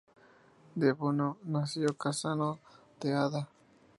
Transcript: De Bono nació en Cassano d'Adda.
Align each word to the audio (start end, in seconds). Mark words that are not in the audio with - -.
De 0.73 0.93
Bono 0.93 1.37
nació 1.43 1.89
en 1.89 1.93
Cassano 1.93 2.57
d'Adda. 2.99 3.47